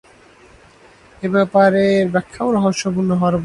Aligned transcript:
এই 1.23 1.29
ব্যাপারের 1.29 2.03
ব্যাখ্যাও 2.09 2.49
রহস্যপূর্ণ 2.51 3.11
হওয়ার 3.11 3.19
প্রয়োজন 3.19 3.35
নাই। 3.35 3.39